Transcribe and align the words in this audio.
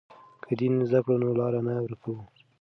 که 0.45 0.53
دین 0.59 0.73
زده 0.89 0.99
کړو 1.05 1.15
نو 1.23 1.29
لار 1.39 1.53
نه 1.67 1.73
ورکوو. 1.83 2.21